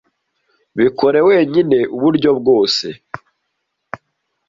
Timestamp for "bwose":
2.39-2.85